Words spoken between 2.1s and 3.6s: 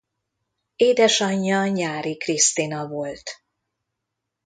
Krisztina volt.